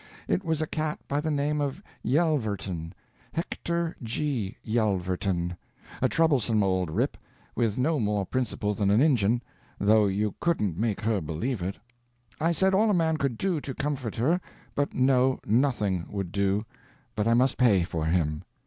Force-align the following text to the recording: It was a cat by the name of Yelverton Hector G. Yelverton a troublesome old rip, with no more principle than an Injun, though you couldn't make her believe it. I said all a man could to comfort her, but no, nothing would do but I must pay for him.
It 0.27 0.43
was 0.43 0.63
a 0.63 0.65
cat 0.65 0.97
by 1.07 1.21
the 1.21 1.29
name 1.29 1.61
of 1.61 1.83
Yelverton 2.03 2.93
Hector 3.33 3.95
G. 4.01 4.57
Yelverton 4.63 5.55
a 6.01 6.09
troublesome 6.09 6.63
old 6.63 6.89
rip, 6.89 7.17
with 7.55 7.77
no 7.77 7.99
more 7.99 8.25
principle 8.25 8.73
than 8.73 8.89
an 8.89 8.99
Injun, 8.99 9.43
though 9.77 10.07
you 10.07 10.33
couldn't 10.39 10.75
make 10.75 11.01
her 11.01 11.21
believe 11.21 11.61
it. 11.61 11.77
I 12.39 12.51
said 12.51 12.73
all 12.73 12.89
a 12.89 12.95
man 12.95 13.17
could 13.17 13.37
to 13.37 13.61
comfort 13.75 14.15
her, 14.15 14.41
but 14.73 14.95
no, 14.95 15.39
nothing 15.45 16.07
would 16.09 16.31
do 16.31 16.65
but 17.15 17.27
I 17.27 17.35
must 17.35 17.59
pay 17.59 17.83
for 17.83 18.05
him. 18.05 18.43